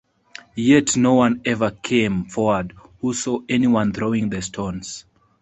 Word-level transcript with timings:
Yet, 0.55 0.97
no 0.97 1.13
one 1.13 1.41
ever 1.45 1.69
came 1.69 2.25
forward 2.25 2.73
who 3.01 3.13
saw 3.13 3.41
anyone 3.47 3.93
throwing 3.93 4.29
the 4.31 4.41
stones. 4.41 5.05